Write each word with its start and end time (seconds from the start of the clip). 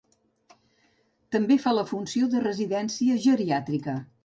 També 1.35 1.59
fa 1.67 1.75
la 1.81 1.85
funció 1.91 2.31
de 2.33 2.43
residència 2.47 3.21
geriàtrica. 3.29 3.99